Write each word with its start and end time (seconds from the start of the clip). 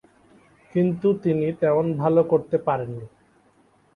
কিন্তু 0.75 1.07
তিনি 1.23 1.47
তেমন 1.53 1.85
ভাল 1.93 2.15
করতে 2.23 2.57
পারেননি। 2.57 3.05